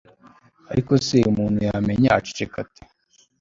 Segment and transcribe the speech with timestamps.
[0.71, 2.81] ariko se umuntu yamenya aceceka ate